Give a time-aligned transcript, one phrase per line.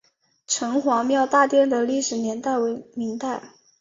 [0.47, 3.39] 城隍庙大殿的历史年代为明代。